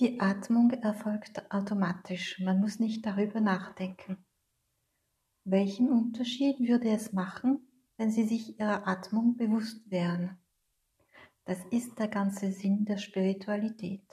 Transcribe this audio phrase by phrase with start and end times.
[0.00, 4.24] Die Atmung erfolgt automatisch, man muss nicht darüber nachdenken.
[5.44, 7.68] Welchen Unterschied würde es machen,
[7.98, 10.38] wenn Sie sich Ihrer Atmung bewusst wären?
[11.44, 14.06] Das ist der ganze Sinn der Spiritualität.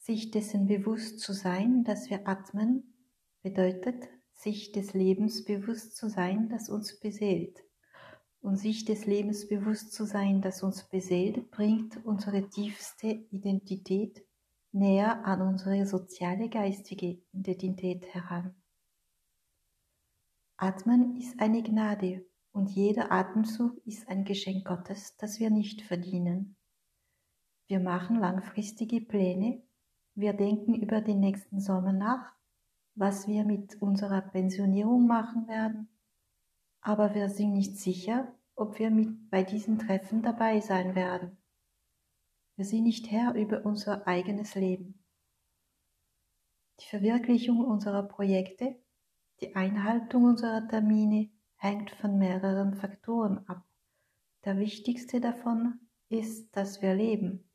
[0.00, 2.92] Sich dessen bewusst zu sein, dass wir atmen,
[3.40, 7.64] bedeutet, sich des Lebens bewusst zu sein, das uns beseelt.
[8.42, 14.22] Und sich des Lebens bewusst zu sein, das uns beseelt, bringt unsere tiefste Identität
[14.74, 18.54] näher an unsere soziale geistige Identität heran.
[20.56, 26.56] Atmen ist eine Gnade und jeder Atemzug ist ein Geschenk Gottes, das wir nicht verdienen.
[27.68, 29.62] Wir machen langfristige Pläne,
[30.14, 32.32] wir denken über den nächsten Sommer nach,
[32.94, 35.88] was wir mit unserer Pensionierung machen werden,
[36.80, 41.36] aber wir sind nicht sicher, ob wir mit bei diesen Treffen dabei sein werden.
[42.56, 45.02] Wir sind nicht Herr über unser eigenes Leben.
[46.80, 48.76] Die Verwirklichung unserer Projekte,
[49.40, 53.64] die Einhaltung unserer Termine hängt von mehreren Faktoren ab.
[54.44, 57.50] Der wichtigste davon ist, dass wir leben.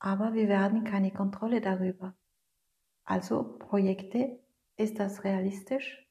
[0.00, 2.16] Aber wir werden keine Kontrolle darüber.
[3.04, 4.40] Also Projekte,
[4.76, 6.08] ist das realistisch?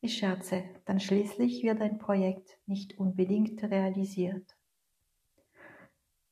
[0.00, 4.56] Ich scherze, dann schließlich wird ein Projekt nicht unbedingt realisiert.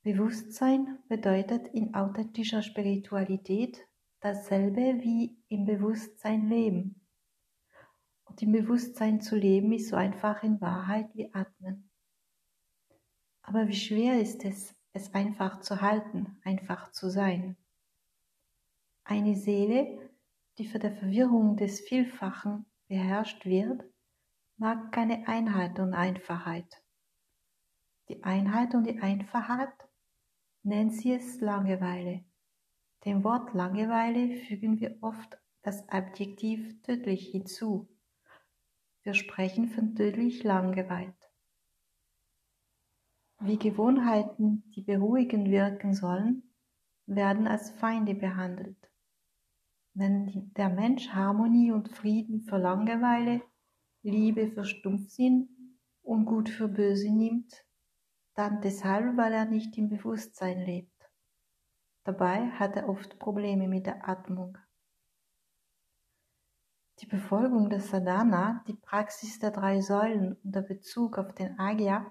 [0.03, 3.87] Bewusstsein bedeutet in authentischer Spiritualität
[4.21, 7.07] dasselbe wie im Bewusstsein leben.
[8.25, 11.91] Und im Bewusstsein zu leben ist so einfach in Wahrheit wie atmen.
[13.43, 17.59] Aber wie schwer ist es, es einfach zu halten, einfach zu sein.
[19.05, 20.11] Eine Seele,
[20.57, 23.85] die für der Verwirrung des Vielfachen beherrscht wird,
[24.57, 26.83] mag keine Einheit und Einfachheit.
[28.09, 29.90] Die Einheit und die Einfachheit
[30.63, 32.25] nennen sie es Langeweile.
[33.05, 37.89] Dem Wort Langeweile fügen wir oft das Adjektiv tödlich hinzu.
[39.03, 41.15] Wir sprechen von tödlich langeweilt.
[43.41, 46.43] Wie Gewohnheiten, die beruhigend wirken sollen,
[47.07, 48.91] werden als Feinde behandelt.
[49.95, 53.43] Wenn der Mensch Harmonie und Frieden für Langeweile,
[54.03, 55.49] Liebe für Stumpfsinn
[56.03, 57.65] und Gut für Böse nimmt,
[58.41, 61.11] dann deshalb, weil er nicht im Bewusstsein lebt.
[62.05, 64.57] Dabei hat er oft Probleme mit der Atmung.
[67.01, 72.11] Die Befolgung des Sadhana, die Praxis der drei Säulen und der Bezug auf den Agya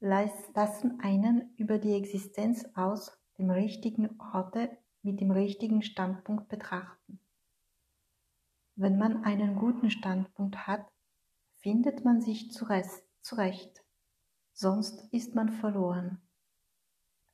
[0.00, 7.20] lassen einen über die Existenz aus dem richtigen Orte mit dem richtigen Standpunkt betrachten.
[8.76, 10.86] Wenn man einen guten Standpunkt hat,
[11.56, 13.82] findet man sich zurecht
[14.60, 16.20] sonst ist man verloren.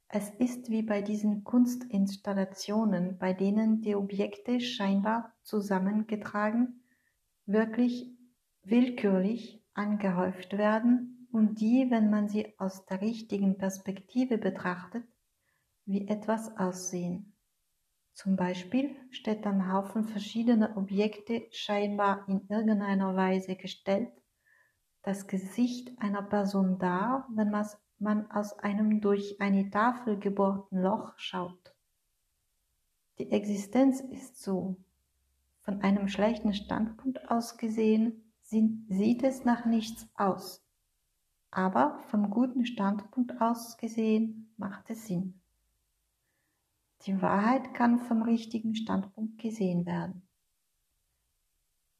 [0.08, 6.84] Es ist wie bei diesen Kunstinstallationen, bei denen die Objekte scheinbar zusammengetragen,
[7.44, 8.16] wirklich
[8.62, 15.04] willkürlich angehäuft werden und die, wenn man sie aus der richtigen Perspektive betrachtet,
[15.84, 17.34] wie etwas aussehen.
[18.12, 24.12] Zum Beispiel steht ein Haufen verschiedener Objekte scheinbar in irgendeiner Weise gestellt
[25.06, 27.52] das Gesicht einer Person dar, wenn
[28.00, 31.72] man aus einem durch eine Tafel gebohrten Loch schaut.
[33.20, 34.76] Die Existenz ist so.
[35.62, 40.64] Von einem schlechten Standpunkt aus gesehen sieht es nach nichts aus.
[41.52, 45.40] Aber vom guten Standpunkt aus gesehen macht es Sinn.
[47.02, 50.25] Die Wahrheit kann vom richtigen Standpunkt gesehen werden.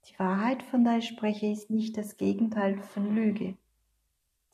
[0.09, 3.57] Die Wahrheit, von der ich spreche, ist nicht das Gegenteil von Lüge.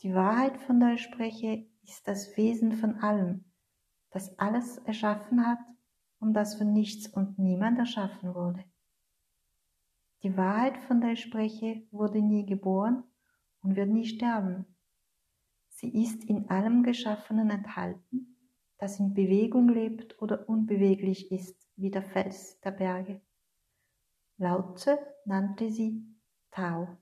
[0.03, 3.45] Die Wahrheit, von der ich spreche, ist das Wesen von allem,
[4.11, 5.59] das alles erschaffen hat
[6.21, 8.65] und das von nichts und niemand erschaffen wurde.
[10.23, 13.05] Die Wahrheit, von der ich spreche, wurde nie geboren
[13.63, 14.65] und wird nie sterben.
[15.69, 18.37] Sie ist in allem Geschaffenen enthalten,
[18.79, 23.21] das in Bewegung lebt oder unbeweglich ist, wie der Fels der Berge.
[24.43, 26.03] Lao Tse nannte sie
[26.51, 26.99] Tao.